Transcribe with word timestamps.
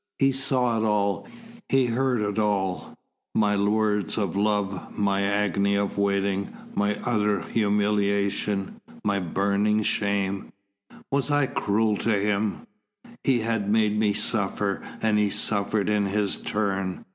He 0.17 0.31
saw 0.31 0.79
it 0.79 0.83
all, 0.83 1.27
he 1.69 1.85
heard 1.85 2.21
it 2.21 2.39
all, 2.39 2.97
my 3.35 3.55
words 3.55 4.17
of 4.17 4.35
love, 4.35 4.97
my 4.97 5.21
agony 5.21 5.75
of 5.75 5.95
waiting, 5.99 6.49
my 6.73 6.95
utter 7.05 7.43
humiliation, 7.43 8.81
my 9.03 9.19
burning 9.19 9.83
shame. 9.83 10.53
Was 11.11 11.29
I 11.29 11.45
cruel 11.45 11.97
to 11.97 12.17
him? 12.17 12.65
He 13.23 13.41
had 13.41 13.69
made 13.69 13.95
me 13.99 14.13
suffer, 14.13 14.81
and 15.03 15.19
he 15.19 15.29
suffered 15.29 15.87
in 15.87 16.07
his 16.07 16.35
turn. 16.35 17.05